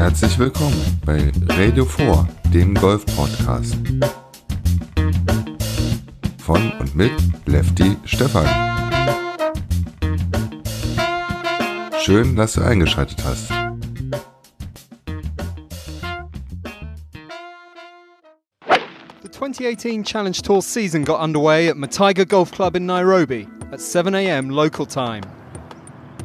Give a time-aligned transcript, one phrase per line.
[0.00, 3.76] Herzlich willkommen bei Radio 4, dem Golf-Podcast.
[6.38, 7.12] Von und mit
[7.44, 8.46] Lefty Stefan.
[12.00, 13.48] Schön, dass du eingeschaltet hast.
[19.22, 24.50] The 2018 Challenge Tour season got underway at Mataiga Golf Club in Nairobi at 7am
[24.50, 25.20] local time.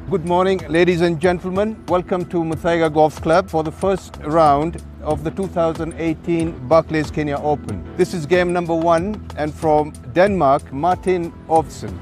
[0.08, 1.84] Good morning, ladies and gentlemen.
[1.88, 7.84] Welcome to Muthaiga Golf Club for the first round of the 2018 Barclays Kenya Open.
[7.98, 12.00] This is game number one, and from Denmark, Martin Ovsen.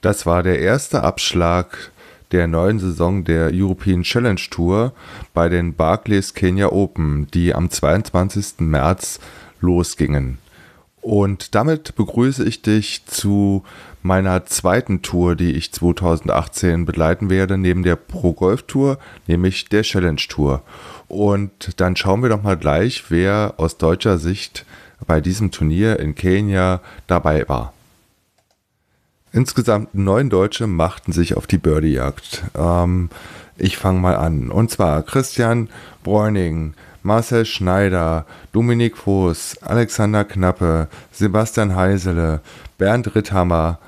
[0.00, 1.92] Das war der erste Abschlag
[2.32, 4.94] der neuen Saison der European Challenge Tour
[5.34, 8.60] bei den Barclays Kenya Open, die am 22.
[8.60, 9.20] März
[9.60, 10.38] losgingen.
[11.06, 13.62] Und damit begrüße ich dich zu
[14.02, 18.98] meiner zweiten Tour, die ich 2018 begleiten werde, neben der Pro Golf Tour,
[19.28, 20.62] nämlich der Challenge Tour.
[21.06, 24.66] Und dann schauen wir doch mal gleich, wer aus deutscher Sicht
[25.06, 27.72] bei diesem Turnier in Kenia dabei war.
[29.30, 32.42] Insgesamt neun Deutsche machten sich auf die Birdie-Jagd.
[32.58, 33.10] Ähm,
[33.56, 34.50] ich fange mal an.
[34.50, 35.68] Und zwar Christian
[36.02, 36.74] Bräuning,
[37.06, 42.40] Marcel Schneider, Dominik Voß, Alexander Knappe, Sebastian Heisele,
[42.78, 43.78] Bernd Ritthammer,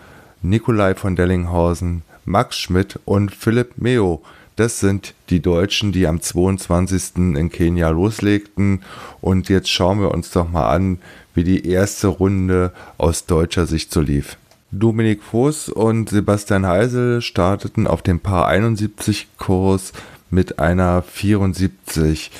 [0.40, 4.22] Nikolai von Dellinghausen, Max Schmidt und Philipp Meo.
[4.54, 7.16] Das sind die Deutschen, die am 22.
[7.16, 8.82] in Kenia loslegten.
[9.20, 10.98] Und jetzt schauen wir uns doch mal an,
[11.34, 14.36] wie die erste Runde aus deutscher Sicht so lief.
[14.70, 19.92] Dominik Voß und Sebastian Heisel starteten auf dem Paar 71 Kurs
[20.30, 22.30] mit einer 74.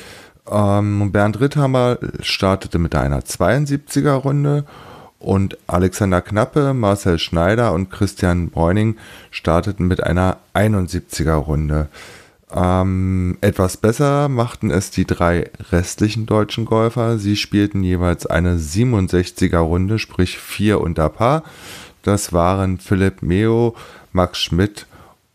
[0.51, 4.65] Ähm, Bernd Ritthammer startete mit einer 72er Runde
[5.19, 8.97] und Alexander Knappe, Marcel Schneider und Christian Bräuning
[9.31, 11.89] starteten mit einer 71er Runde.
[12.51, 17.19] Ähm, etwas besser machten es die drei restlichen deutschen Golfer.
[17.19, 21.42] Sie spielten jeweils eine 67er Runde, sprich 4 unter Paar.
[22.03, 23.75] Das waren Philipp Meo,
[24.13, 24.87] Max Schmidt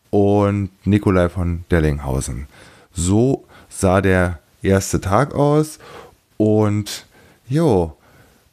[0.09, 2.47] und Nikolai von Dellinghausen.
[2.94, 5.79] So sah der erste Tag aus.
[6.38, 7.06] Und
[7.47, 7.96] jo,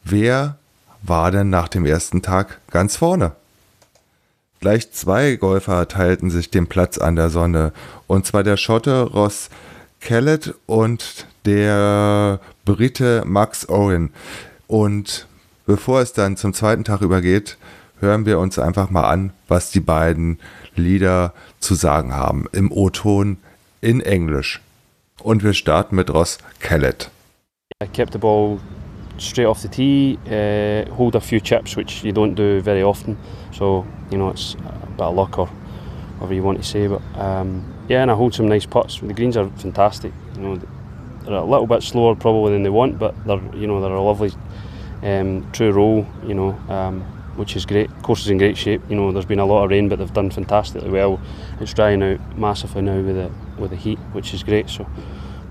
[0.05, 0.57] wer
[1.03, 3.33] war denn nach dem ersten Tag ganz vorne?
[4.61, 7.73] Gleich zwei Golfer teilten sich den Platz an der Sonne.
[8.07, 9.49] Und zwar der Schotte Ross
[10.01, 14.13] Kellett und der Brite Max Owen.
[14.67, 15.27] Und
[15.67, 17.57] bevor es dann zum zweiten Tag übergeht,
[18.01, 20.39] hören wir uns einfach mal an, was die beiden
[20.75, 22.47] Lieder zu sagen haben.
[22.53, 23.39] Im O-Ton
[23.81, 24.61] in Englisch.
[25.23, 27.11] Und wir starten mit Ross Kellett.
[27.83, 28.59] I kept the ball
[29.19, 33.17] straight off the tee, uh, hold a few chips, which you don't do very often.
[33.53, 35.47] So, you know, it's a bit of luck or
[36.19, 36.87] whatever you want to say.
[36.87, 39.01] But um, yeah, and I hold some nice putts.
[39.01, 40.13] The greens are fantastic.
[40.37, 40.57] You know,
[41.25, 44.03] they're a little bit slower probably than they want, but they're you know they're a
[44.03, 44.33] lovely
[45.03, 46.07] um, true roll.
[46.27, 47.03] You know, um,
[47.37, 47.91] which is great.
[48.03, 48.83] Course is in great shape.
[48.89, 51.21] You know, there's been a lot of rain, but they've done fantastically well.
[51.61, 54.69] It's drying out massively now with the with the heat, which is great.
[54.69, 54.89] So,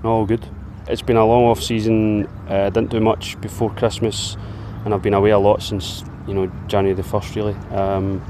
[0.04, 0.46] all good.
[0.88, 2.26] It's been a long off season.
[2.48, 4.36] Uh, didn't do much before Christmas,
[4.84, 7.34] and I've been away a lot since you know January the first.
[7.34, 8.22] Really, um,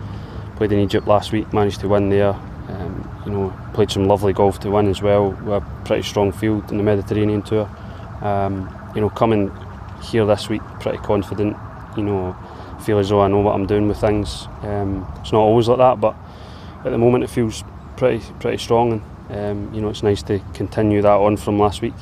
[0.56, 1.52] played in Egypt last week.
[1.52, 2.34] Managed to win there.
[2.68, 5.30] Um, you know, played some lovely golf to win as well.
[5.30, 7.68] With a pretty strong field in the Mediterranean tour.
[8.20, 9.50] Um, you know, coming
[10.02, 11.56] here this week, pretty confident.
[11.96, 12.36] You know
[12.80, 14.48] feel as though I know what I'm doing with things.
[14.62, 16.16] Um, it's not always like that, but
[16.84, 17.62] at the moment it feels
[17.96, 19.02] pretty pretty strong, and
[19.32, 21.94] um, you know it's nice to continue that on from last week.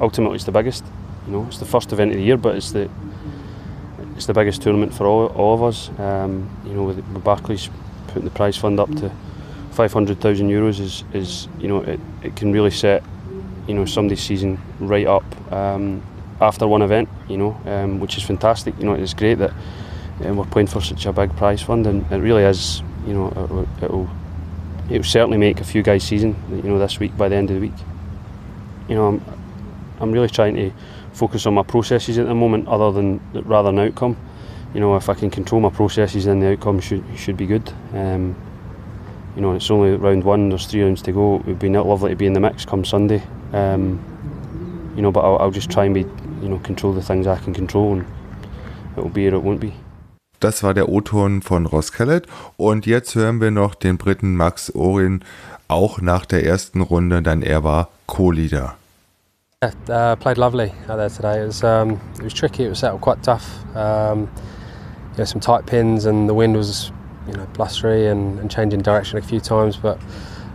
[0.00, 0.84] Ultimately, it's the biggest.
[1.26, 2.88] You know, it's the first event of the year, but it's the
[4.16, 5.90] it's the biggest tournament for all, all of us.
[5.98, 7.68] Um, you know, with, with Barclays
[8.08, 9.12] putting the prize fund up to
[9.72, 13.04] 500,000 euros is, is you know it, it can really set
[13.68, 16.02] you know somebody's season right up um,
[16.40, 17.08] after one event.
[17.28, 18.74] You know, um, which is fantastic.
[18.78, 19.52] You know, it's great that
[20.20, 22.82] and we're playing for such a big prize fund, and it really is.
[23.06, 24.08] You know, it, it'll
[24.90, 26.36] it'll certainly make a few guys' season.
[26.50, 27.78] You know, this week by the end of the week.
[28.88, 29.24] You know, I'm
[30.00, 30.70] I'm really trying to
[31.12, 34.16] focus on my processes at the moment, other than rather than outcome.
[34.74, 37.72] You know, if I can control my processes, then the outcome should should be good.
[37.92, 38.36] Um,
[39.34, 40.48] you know, it's only round one.
[40.48, 41.36] There's three rounds to go.
[41.36, 43.22] It would be lovely to be in the mix come Sunday.
[43.52, 44.00] Um,
[44.96, 46.00] you know, but I'll, I'll just try and be,
[46.42, 48.06] you know, control the things I can control, and
[48.96, 49.74] it'll be or it won't be.
[50.40, 52.26] Das war der O-Ton von Ross Kellett.
[52.56, 55.20] Und jetzt hören wir noch den Briten Max Orin,
[55.68, 58.74] auch nach der ersten Runde, denn er war Co-Leader.
[59.62, 61.42] Yeah, uh, played lovely out there today.
[61.42, 62.64] It was, um, it was tricky.
[62.64, 63.44] It was settled quite tough.
[63.74, 64.28] Um,
[65.12, 66.92] you know, some tight pins, and the wind was,
[67.26, 69.76] you know, blustery and, and changing direction a few times.
[69.76, 69.98] But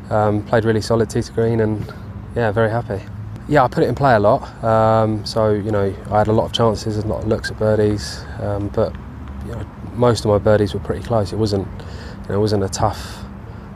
[0.10, 1.92] Um, played really solid tee to green and
[2.36, 3.02] yeah, very happy.
[3.48, 4.44] Yeah, I put it in play a lot.
[4.62, 7.58] Um, so you know, I had a lot of chances, a lot of looks at
[7.58, 8.94] birdies, um, but
[9.94, 11.34] most of my birdies were pretty close.
[11.34, 13.24] It wasn't, you know, it wasn't a tough,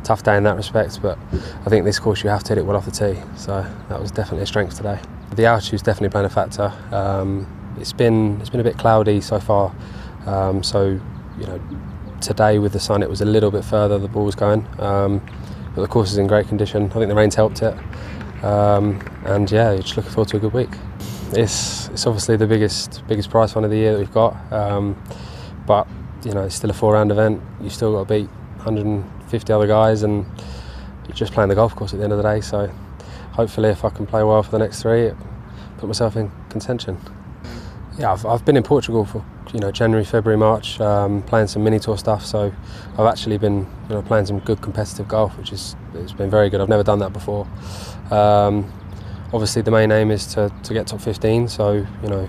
[0.03, 1.01] tough day in that respect.
[1.01, 1.17] But
[1.65, 3.19] I think this course you have to hit it well off the tee.
[3.35, 4.99] So that was definitely a strength today.
[5.35, 6.73] The altitude's definitely playing a factor.
[6.91, 7.47] Um,
[7.79, 9.73] it's been it's been a bit cloudy so far.
[10.25, 10.99] Um, so
[11.37, 11.61] you know,
[12.21, 13.97] today with the sun, it was a little bit further.
[13.99, 15.21] The ball was going, um,
[15.75, 16.85] but the course is in great condition.
[16.85, 17.75] I think the rain's helped it.
[18.43, 20.69] Um, and yeah, just looking forward to a good week.
[21.33, 25.01] It's it's obviously the biggest biggest prize fund of the year that we've got, um,
[25.67, 25.87] but
[26.23, 27.41] you know it's still a four round event.
[27.61, 30.25] You still got to beat 150 other guys, and
[31.05, 32.41] you're just playing the golf course at the end of the day.
[32.41, 32.67] So
[33.33, 35.11] hopefully, if I can play well for the next three,
[35.77, 36.97] put myself in contention.
[37.99, 39.23] Yeah, I've, I've been in Portugal for
[39.53, 42.25] you know January, February, March, um, playing some mini tour stuff.
[42.25, 42.53] So
[42.97, 46.49] I've actually been you know playing some good competitive golf, which is it's been very
[46.49, 46.61] good.
[46.61, 47.47] I've never done that before.
[48.11, 48.71] Um,
[49.33, 51.47] obviously, the main aim is to, to get top 15.
[51.47, 52.25] So you know,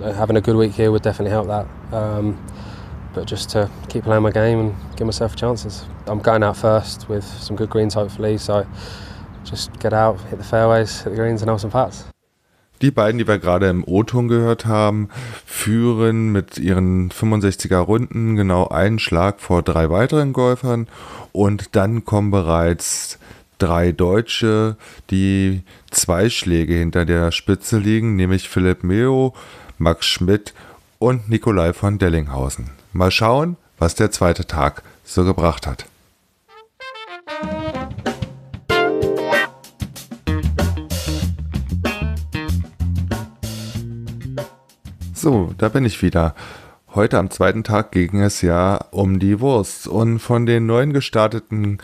[0.00, 1.94] having a good week here would definitely help that.
[1.94, 2.44] Um,
[3.14, 5.84] but just to keep playing my game and give myself chances.
[6.06, 8.38] I'm going out first with some good greens, hopefully.
[8.38, 8.66] So
[9.44, 12.04] just get out, hit the fairways, hit the greens, and have some putts.
[12.82, 15.10] Die beiden, die wir gerade im O-Ton gehört haben,
[15.44, 20.86] führen mit ihren 65er Runden genau einen Schlag vor drei weiteren Golfern
[21.32, 23.18] und dann kommen bereits
[23.58, 24.76] drei Deutsche,
[25.10, 29.34] die zwei Schläge hinter der Spitze liegen, nämlich Philipp Meo,
[29.76, 30.54] Max Schmidt
[30.98, 32.79] und Nikolai von Dellinghausen.
[32.92, 35.86] Mal schauen, was der zweite Tag so gebracht hat.
[45.14, 46.34] So, da bin ich wieder.
[46.94, 51.78] Heute am zweiten Tag ging es ja um die Wurst und von den neuen gestarteten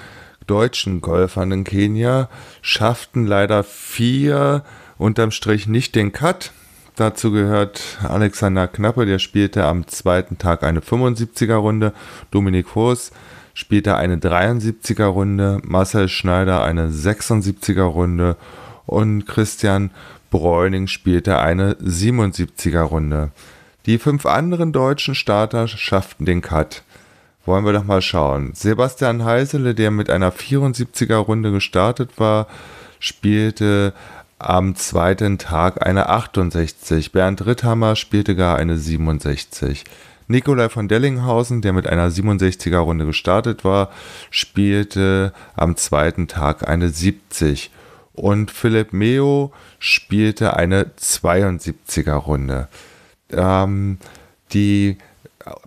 [0.47, 2.29] deutschen Golfern in Kenia
[2.63, 4.65] schafften leider vier
[4.99, 6.53] unterm Strich nicht den Cut.
[6.97, 11.93] Dazu gehört Alexander Knappe, der spielte am zweiten Tag eine 75er Runde.
[12.31, 13.13] Dominik Voss
[13.53, 15.61] spielte eine 73er Runde.
[15.63, 18.37] Marcel Schneider eine 76er Runde.
[18.87, 19.91] Und Christian
[20.31, 23.31] Bräuning spielte eine 77er Runde.
[23.85, 26.83] Die fünf anderen deutschen Starter schafften den Cut.
[27.45, 28.53] Wollen wir doch mal schauen.
[28.55, 32.47] Sebastian Heisele, der mit einer 74er Runde gestartet war,
[32.99, 33.93] spielte
[34.39, 37.13] am zweiten Tag eine 68.
[37.13, 39.85] Bernd Ritthammer spielte gar eine 67.
[40.29, 43.91] Nikolai von Dellinghausen, der mit einer 67er Runde gestartet war,
[44.31, 47.71] spielte am zweiten Tag eine 70
[48.13, 52.69] und Philipp Meo spielte eine 72er Runde.
[53.31, 53.99] Ähm,
[54.53, 54.97] die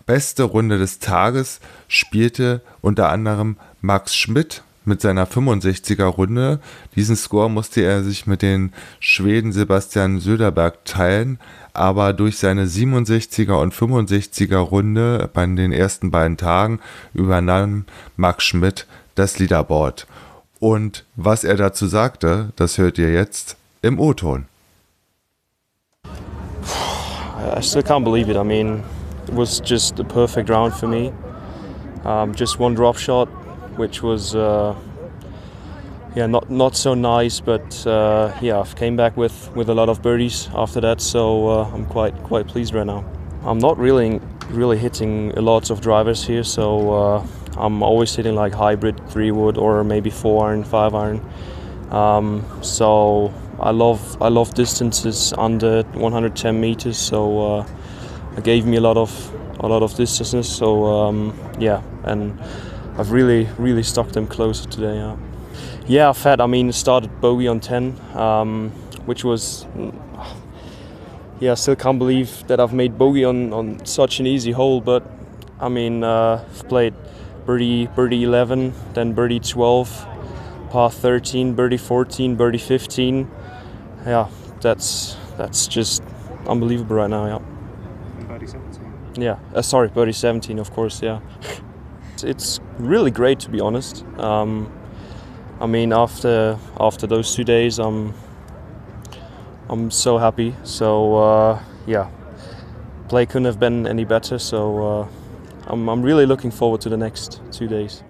[0.05, 6.59] beste Runde des Tages spielte unter anderem Max Schmidt mit seiner 65er Runde.
[6.97, 11.39] Diesen Score musste er sich mit den Schweden Sebastian Söderberg teilen,
[11.71, 16.79] aber durch seine 67er und 65er Runde bei den ersten beiden Tagen
[17.13, 17.85] übernahm
[18.17, 20.07] Max Schmidt das Leaderboard.
[20.59, 24.45] Und was er dazu sagte, das hört ihr jetzt im O-Ton.
[27.55, 28.35] I still can't believe it.
[28.35, 28.83] I mean,
[29.27, 31.13] it was just a perfect round for me.
[32.03, 33.27] Um, just one drop shot,
[33.77, 34.75] which was uh,
[36.19, 39.87] yeah not not so nice, but uh, yeah, I've came back with with a lot
[39.89, 43.05] of birdies after that, so uh, I'm quite quite pleased right now.
[43.45, 48.35] I'm not really really hitting a lot of drivers here, so uh, I'm always hitting
[48.35, 51.21] like hybrid three wood or maybe four iron, five iron.
[51.91, 56.97] Um, so I love I love distances under 110 meters.
[56.97, 57.19] So
[57.59, 57.67] uh,
[58.37, 59.11] it gave me a lot of
[59.61, 60.49] a lot of distances.
[60.49, 62.37] So um, yeah, and
[62.97, 64.95] I've really really stuck them closer today.
[64.95, 65.15] Yeah,
[65.89, 66.09] yeah.
[66.09, 68.69] I've had I mean started bogey on 10, um,
[69.05, 69.65] which was
[71.39, 71.51] yeah.
[71.51, 75.03] I still can't believe that I've made bogey on on such an easy hole, but
[75.59, 76.93] I mean uh, I've played
[77.45, 80.07] birdie birdie 11, then birdie 12,
[80.69, 83.29] par 13, birdie 14, birdie 15.
[84.05, 84.27] Yeah,
[84.61, 86.03] that's that's just
[86.47, 87.25] unbelievable right now.
[87.25, 88.25] Yeah.
[88.27, 88.85] birdie 17.
[89.15, 91.01] Yeah, uh, sorry, birdie 17, of course.
[91.01, 91.21] Yeah,
[92.23, 94.05] it's really great to be honest.
[94.17, 94.71] Um,
[95.61, 98.13] I mean, after after those two days, I'm
[99.69, 100.55] I'm so happy.
[100.63, 102.07] So uh, yeah,
[103.09, 104.39] play couldn't have been any better.
[104.39, 105.07] So uh,
[105.67, 108.03] I'm, I'm really looking forward to the next two days.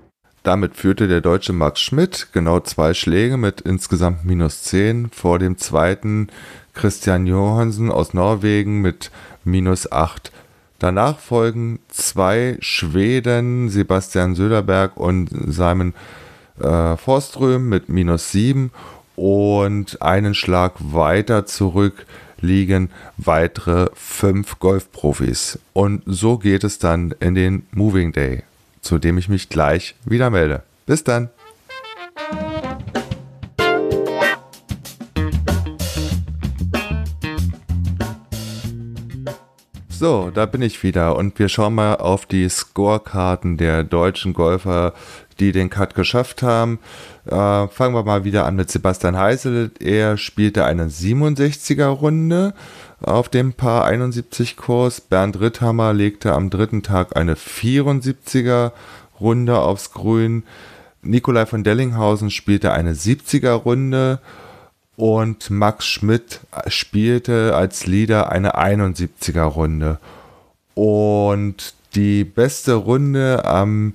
[0.43, 5.57] Damit führte der deutsche Max Schmidt genau zwei Schläge mit insgesamt minus 10 vor dem
[5.57, 6.29] zweiten
[6.73, 9.11] Christian Johansen aus Norwegen mit
[9.43, 10.31] minus 8.
[10.79, 15.93] Danach folgen zwei Schweden, Sebastian Söderberg und Simon
[16.61, 18.71] äh, Forström mit minus 7
[19.15, 22.05] und einen Schlag weiter zurück
[22.41, 25.59] liegen weitere fünf Golfprofis.
[25.73, 28.43] Und so geht es dann in den Moving Day,
[28.81, 30.63] zu dem ich mich gleich wieder melde.
[30.85, 31.29] Bis dann!
[39.99, 44.93] So, da bin ich wieder und wir schauen mal auf die Scorekarten der deutschen Golfer,
[45.41, 46.79] die den Cut geschafft haben.
[47.25, 49.71] Äh, fangen wir mal wieder an mit Sebastian Heisel.
[49.81, 52.53] Er spielte eine 67er Runde
[53.01, 55.01] auf dem Paar 71 Kurs.
[55.01, 58.71] Bernd Ritthammer legte am dritten Tag eine 74er
[59.19, 60.43] Runde aufs Grün.
[61.01, 64.21] Nikolai von Dellinghausen spielte eine 70er Runde
[64.99, 69.97] und Max Schmidt spielte als Leader eine 71er Runde.
[70.75, 73.93] Und die beste Runde am,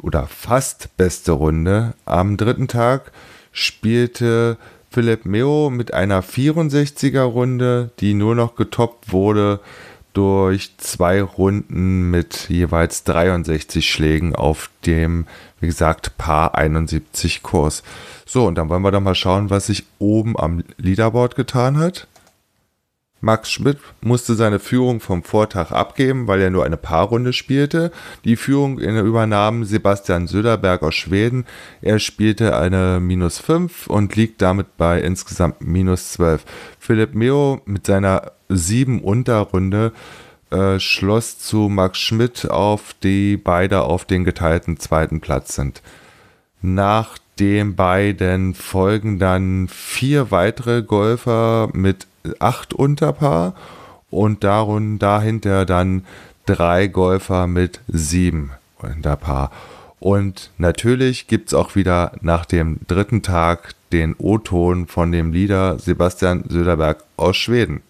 [0.00, 3.10] oder fast beste Runde am dritten Tag
[3.50, 4.56] spielte
[4.88, 9.58] Philipp Meo mit einer 64er Runde, die nur noch getoppt wurde
[10.12, 15.26] durch zwei Runden mit jeweils 63 Schlägen auf dem,
[15.60, 17.82] wie gesagt, Paar 71 Kurs.
[18.32, 22.06] So, und dann wollen wir doch mal schauen, was sich oben am Leaderboard getan hat.
[23.20, 27.90] Max Schmidt musste seine Führung vom Vortag abgeben, weil er nur eine Paarrunde spielte.
[28.22, 31.44] Die Führung übernahm Sebastian Söderberg aus Schweden.
[31.82, 36.44] Er spielte eine minus 5 und liegt damit bei insgesamt minus 12.
[36.78, 39.90] Philipp Meo mit seiner 7 Unterrunde
[40.52, 45.82] äh, schloss zu Max Schmidt auf, die beide auf den geteilten zweiten Platz sind.
[46.62, 52.06] Nach den beiden folgen dann vier weitere Golfer mit
[52.38, 53.54] acht Unterpaar
[54.10, 56.04] und darun, dahinter dann
[56.44, 59.50] drei Golfer mit sieben Unterpaar.
[60.00, 65.78] Und natürlich gibt es auch wieder nach dem dritten Tag den O-Ton von dem Leader
[65.78, 67.82] Sebastian Söderberg aus Schweden.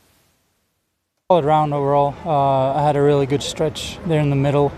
[1.28, 4.72] All around overall, uh, I had a really good stretch there in the middle,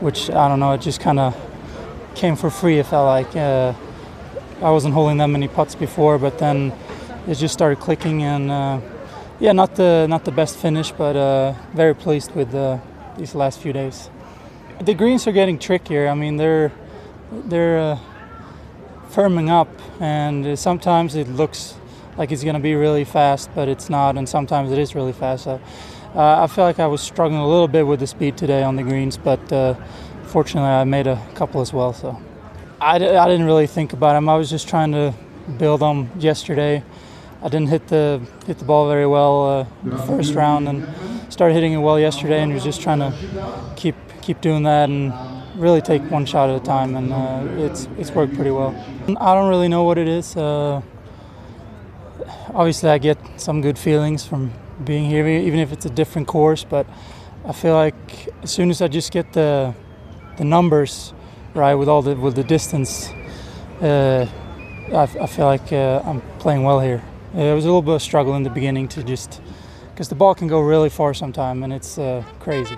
[0.00, 1.34] which I don't know, it just kind of
[2.16, 2.80] came for free.
[2.80, 3.72] It felt like uh,
[4.62, 6.72] I wasn't holding that many putts before, but then
[7.26, 8.80] it just started clicking, and uh,
[9.40, 12.78] yeah, not the not the best finish, but uh, very pleased with uh,
[13.18, 14.08] these last few days.
[14.80, 16.06] The greens are getting trickier.
[16.06, 16.70] I mean, they're
[17.32, 17.98] they're uh,
[19.10, 19.68] firming up,
[20.00, 21.74] and sometimes it looks
[22.16, 25.12] like it's going to be really fast, but it's not, and sometimes it is really
[25.12, 25.42] fast.
[25.42, 25.60] So,
[26.14, 28.76] uh, I feel like I was struggling a little bit with the speed today on
[28.76, 29.74] the greens, but uh,
[30.26, 31.92] fortunately, I made a couple as well.
[31.92, 32.16] So.
[32.82, 34.28] I, I didn't really think about them.
[34.28, 35.14] I was just trying to
[35.56, 36.82] build on yesterday.
[37.40, 40.88] I didn't hit the hit the ball very well uh, the first round, and
[41.32, 43.12] started hitting it well yesterday, and was just trying to
[43.76, 45.12] keep keep doing that and
[45.60, 48.74] really take one shot at a time, and uh, it's it's worked pretty well.
[49.20, 50.36] I don't really know what it is.
[50.36, 50.82] Uh,
[52.52, 54.50] obviously, I get some good feelings from
[54.84, 56.64] being here, even if it's a different course.
[56.64, 56.88] But
[57.46, 59.72] I feel like as soon as I just get the
[60.36, 61.14] the numbers
[61.54, 63.10] right with all the with the distance.
[63.80, 64.26] Uh,
[64.92, 67.02] I, I, feel like uh, I'm playing well here.
[67.34, 69.40] It was a little bit of struggle in the beginning to just
[69.90, 72.76] because the ball can go really far sometime and it's uh, crazy.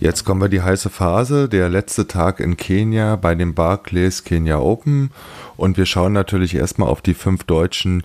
[0.00, 4.58] Jetzt kommen wir die heiße Phase, der letzte Tag in Kenia bei dem Barclays Kenya
[4.58, 5.10] Open
[5.58, 8.02] und wir schauen natürlich erstmal auf die fünf Deutschen,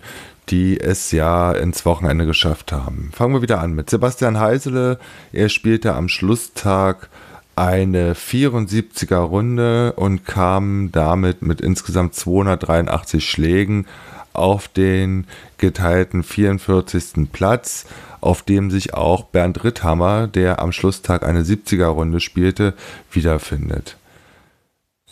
[0.48, 3.10] die es ja ins Wochenende geschafft haben.
[3.12, 4.98] Fangen wir wieder an mit Sebastian Heisele.
[5.32, 7.08] Er spielte am Schlusstag
[7.56, 13.86] eine 74er Runde und kam damit mit insgesamt 283 Schlägen
[14.34, 15.26] auf den
[15.56, 17.32] geteilten 44.
[17.32, 17.86] Platz,
[18.20, 22.74] auf dem sich auch Bernd Ritthammer, der am Schlusstag eine 70er Runde spielte,
[23.10, 23.96] wiederfindet.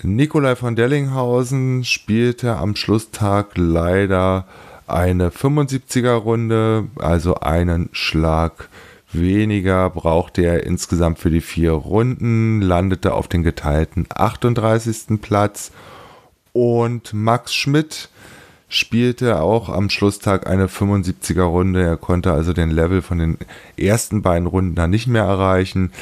[0.03, 4.47] Nikolai von Dellinghausen spielte am Schlusstag leider
[4.87, 8.69] eine 75er Runde, also einen Schlag
[9.13, 15.21] weniger brauchte er insgesamt für die vier Runden, landete auf den geteilten 38.
[15.21, 15.71] Platz
[16.53, 18.09] und Max Schmidt
[18.69, 21.83] spielte auch am Schlusstag eine 75er Runde.
[21.83, 23.39] Er konnte also den Level von den
[23.77, 25.93] ersten beiden Runden dann nicht mehr erreichen,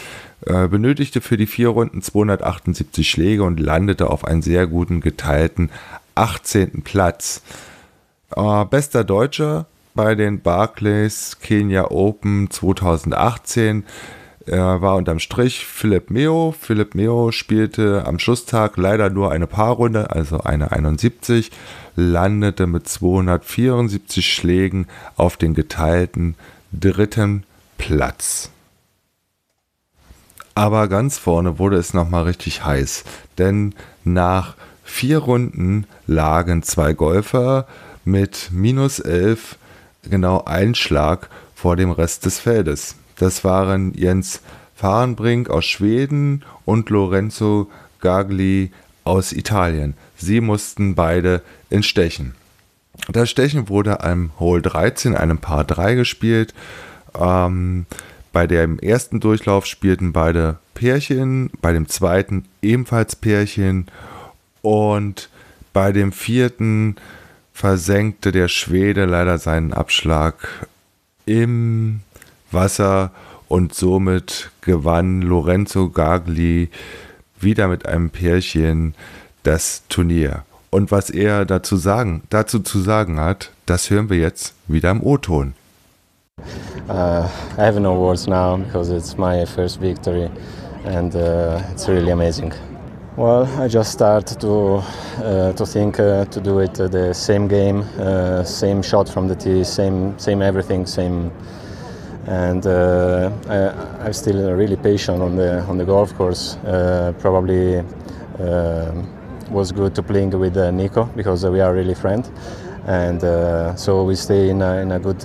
[0.47, 5.71] äh, benötigte für die vier Runden 278 Schläge und landete auf einen sehr guten geteilten
[6.15, 6.83] 18.
[6.83, 7.43] Platz.
[8.37, 13.85] Äh, bester Deutscher bei den Barclays Kenya Open 2018
[14.47, 16.55] äh, war unterm Strich Philipp Meo.
[16.59, 21.51] Philipp Meo spielte am Schlusstag leider nur eine Paarrunde, also eine 71,
[21.95, 24.87] landete mit 274 Schlägen
[25.17, 26.35] auf den geteilten
[26.73, 27.45] dritten
[27.77, 28.51] Platz.
[30.55, 33.05] Aber ganz vorne wurde es nochmal richtig heiß,
[33.39, 33.75] denn
[34.05, 37.67] nach vier Runden lagen zwei Golfer
[38.05, 39.57] mit minus 11
[40.09, 42.97] genau ein Schlag vor dem Rest des Feldes.
[43.17, 44.41] Das waren Jens
[44.75, 48.73] Fahrenbrink aus Schweden und Lorenzo Gagli
[49.05, 49.95] aus Italien.
[50.17, 52.35] Sie mussten beide ins Stechen.
[53.09, 56.55] Das Stechen wurde am Hole 13, einem Paar 3 gespielt.
[57.19, 57.87] Ähm,
[58.33, 63.87] bei dem ersten Durchlauf spielten beide Pärchen, bei dem zweiten ebenfalls Pärchen
[64.63, 65.29] und
[65.73, 66.97] bei dem vierten
[67.53, 70.35] versenkte der Schwede leider seinen Abschlag
[71.27, 72.01] im
[72.51, 73.11] Wasser
[73.49, 76.71] und somit gewann Lorenzo Gagli
[77.39, 78.95] wieder mit einem Pärchen
[79.43, 80.45] das Turnier.
[80.71, 85.03] Und was er dazu, sagen, dazu zu sagen hat, das hören wir jetzt wieder im
[85.03, 85.55] O-Ton.
[86.89, 87.29] Uh,
[87.59, 90.31] I have no words now because it's my first victory
[90.87, 92.53] and uh, it's really amazing.
[93.15, 94.83] Well, I just start to
[95.23, 99.29] uh, to think uh, to do it uh, the same game, uh, same shot from
[99.29, 101.31] the tee, same same everything, same.
[102.27, 106.57] And uh, I, I'm still really patient on the on the golf course.
[106.65, 107.85] Uh, probably
[109.51, 112.31] was good to playing with Nico because we are really friends,
[112.87, 113.21] and
[113.79, 115.23] so we stay in a, in a good.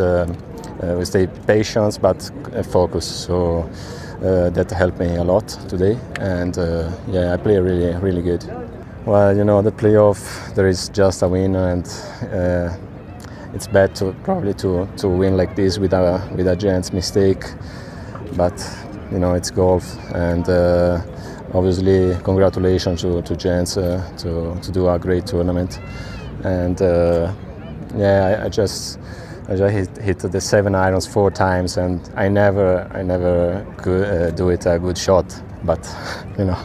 [0.98, 2.32] we stay patient but
[2.70, 3.06] focus.
[3.06, 3.70] So
[4.24, 5.98] uh, that helped me a lot today.
[6.20, 8.44] And uh, yeah, I play really, really good.
[9.06, 11.88] Well, you know, the playoff there is just a win, and
[12.34, 12.76] uh,
[13.54, 17.44] it's bad to probably to, to win like this with a with a giant's mistake.
[18.36, 18.54] But
[19.12, 21.02] you know, it's golf, and uh,
[21.54, 25.80] obviously, congratulations to to Jens uh, to to do a great tournament.
[26.44, 27.34] And uh,
[27.96, 29.00] yeah, I, I just
[29.48, 34.32] I just hit, the seven irons four times, and I never, I never could uh,
[34.32, 35.26] do it a good shot.
[35.64, 35.84] But
[36.38, 36.58] you know,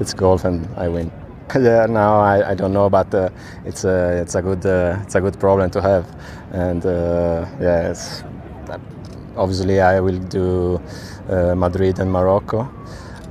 [0.00, 1.10] it's golf, and I win.
[1.54, 3.30] yeah, now I, I don't know, but uh,
[3.64, 6.06] it's a, it's a good, uh, it's a good problem to have,
[6.52, 8.22] and uh, yeah, it's,
[9.36, 10.80] obviously I will do
[11.30, 12.68] uh, Madrid and Morocco,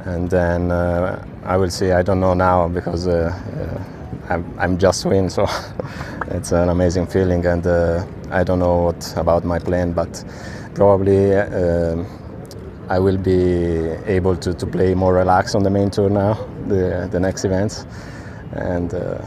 [0.05, 1.91] and then uh, I will see.
[1.91, 5.45] I don't know now because I'm, I'm just win, so
[6.29, 8.16] it's an amazing feeling and.
[8.31, 10.23] I don't know what about my plan, but
[10.73, 12.03] probably uh,
[12.89, 16.33] I will be able to, to play more relaxed on the main tour now,
[16.67, 17.85] the, the next events,
[18.53, 19.21] and uh,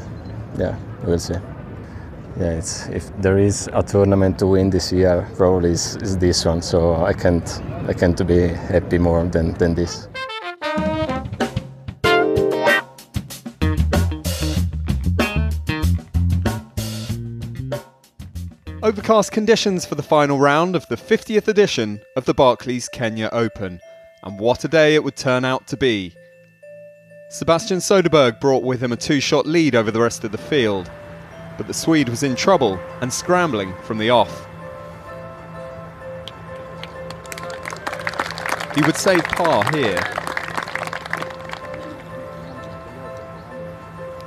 [0.59, 1.35] yeah, we'll see.
[2.39, 6.45] Yeah, it's, if there is a tournament to win this year, probably is, is this
[6.45, 6.63] one.
[6.63, 10.09] So I can't I can't be happy more than, than this.
[18.83, 23.79] Overcast conditions for the final round of the 50th edition of the Barclays Kenya Open.
[24.23, 26.15] And what a day it would turn out to be.
[27.29, 30.91] Sebastian Soderberg brought with him a two shot lead over the rest of the field,
[31.59, 34.47] but the Swede was in trouble and scrambling from the off.
[38.75, 40.01] He would save par here.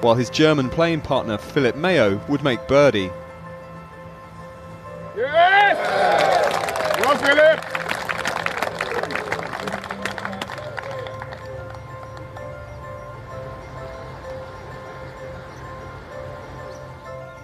[0.02, 3.10] While his German playing partner Philip Mayo would make birdie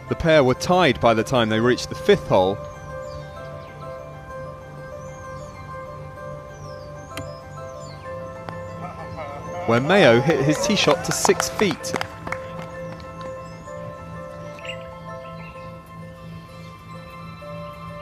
[0.09, 2.55] The pair were tied by the time they reached the fifth hole.
[9.67, 11.93] Where Mayo hit his tee shot to six feet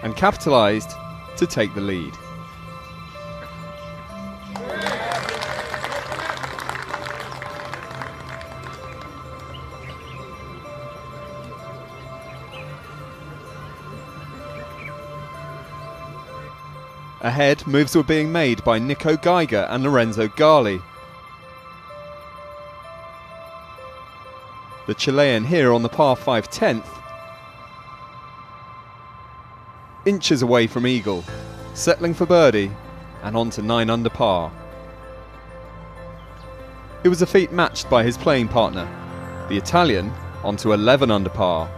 [0.02, 0.92] and capitalised
[1.36, 2.14] to take the lead.
[17.38, 20.82] Ahead, moves were being made by Nico Geiger and Lorenzo Gali.
[24.88, 26.88] The Chilean here on the par 5 10th
[30.08, 31.24] inches away from Eagle,
[31.76, 32.72] settling for birdie
[33.22, 34.52] and on to 9 under par.
[37.04, 38.90] It was a feat matched by his playing partner,
[39.48, 40.12] the Italian,
[40.44, 41.70] onto 11 under par.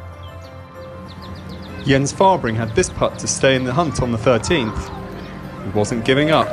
[1.85, 4.98] Jens Farbring had this putt to stay in the hunt on the 13th.
[5.63, 6.47] He wasn't giving up.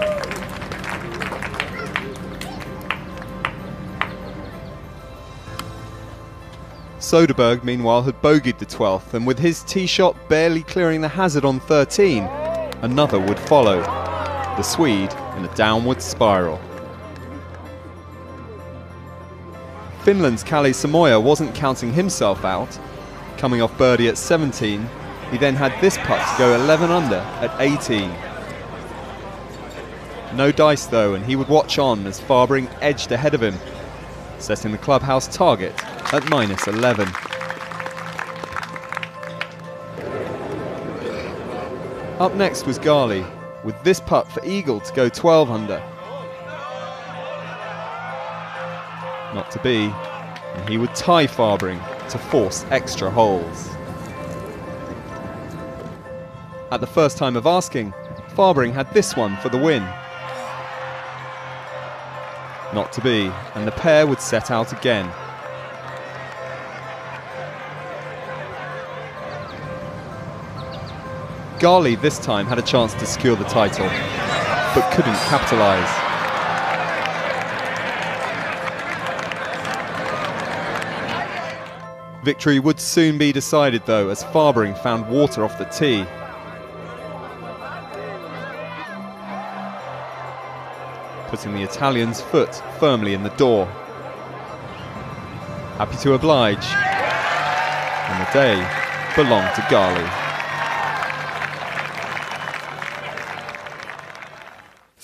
[6.98, 11.44] Soderberg, meanwhile, had bogeyed the 12th, and with his tee shot barely clearing the hazard
[11.44, 12.24] on 13,
[12.82, 13.80] another would follow.
[14.56, 16.58] the Swede in a downward spiral.
[20.02, 22.78] Finland's Kalle Samoya wasn't counting himself out.
[23.38, 24.88] Coming off birdie at 17,
[25.30, 28.10] he then had this putt to go 11 under at 18.
[30.34, 33.54] No dice though, and he would watch on as Farbring edged ahead of him,
[34.38, 35.72] setting the clubhouse target
[36.12, 37.08] at minus 11.
[42.18, 43.26] Up next was Gali,
[43.62, 45.78] with this putt for Eagle to go 12 under.
[49.34, 49.92] Not to be,
[50.54, 53.68] and he would tie Farbring to force extra holes.
[56.70, 57.92] At the first time of asking,
[58.34, 59.86] Farbring had this one for the win.
[62.76, 65.06] Not to be, and the pair would set out again.
[71.58, 73.86] Gali this time had a chance to secure the title,
[74.74, 75.88] but couldn't capitalise.
[82.22, 86.04] Victory would soon be decided though as Farbring found water off the tee.
[91.36, 93.66] Putting the Italian's foot firmly in the door.
[95.76, 96.64] Happy to oblige.
[98.08, 98.56] And the day
[99.14, 100.25] belonged to Gali.